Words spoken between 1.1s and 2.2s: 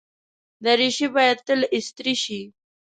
باید تل استری